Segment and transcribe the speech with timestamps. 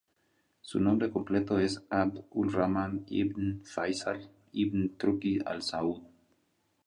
[0.61, 6.01] Su nombre completo es Abd ul-Rahman ibn Fáisal ibn Turki Al Saúd.